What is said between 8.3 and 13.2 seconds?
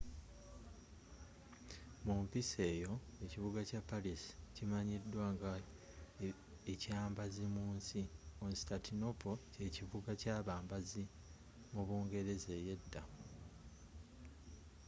constantinople kyekibuga kyabambazi mu bungereza eyedda